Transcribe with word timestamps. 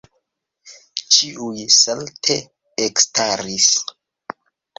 Ĉiuj 1.15 1.65
salte 1.75 2.39
ekstaris. 2.87 3.71